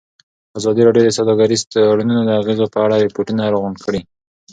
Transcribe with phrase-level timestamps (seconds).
[0.57, 4.01] ازادي راډیو د سوداګریز تړونونه د اغېزو په اړه ریپوټونه راغونډ کړي.